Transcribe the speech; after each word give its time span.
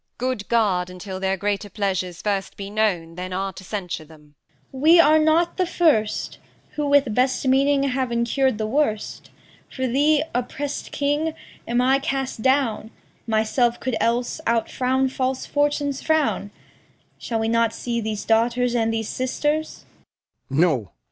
Good 0.17 0.49
guard 0.49 0.89
Until 0.89 1.19
their 1.19 1.37
greater 1.37 1.69
pleasures 1.69 2.23
first 2.23 2.57
be 2.57 2.71
known 2.71 3.13
That 3.13 3.31
are 3.33 3.53
to 3.53 3.63
censure 3.63 4.03
them. 4.03 4.33
Cor. 4.71 4.81
We 4.81 4.99
are 4.99 5.19
not 5.19 5.57
the 5.57 5.67
first 5.67 6.39
Who 6.71 6.87
with 6.87 7.13
best 7.13 7.47
meaning 7.47 7.83
have 7.83 8.09
incurr'd 8.09 8.57
the 8.57 8.65
worst. 8.65 9.29
For 9.69 9.85
thee, 9.85 10.23
oppressed 10.33 10.91
king, 10.91 11.35
am 11.67 11.81
I 11.81 11.99
cast 11.99 12.41
down; 12.41 12.89
Myself 13.27 13.79
could 13.79 13.95
else 14.01 14.41
outfrown 14.47 15.07
false 15.09 15.45
Fortune's 15.45 16.01
frown. 16.01 16.49
Shall 17.19 17.37
we 17.39 17.47
not 17.47 17.71
see 17.71 18.01
these 18.01 18.25
daughters 18.25 18.73
and 18.73 18.91
these 18.91 19.07
sisters? 19.07 19.85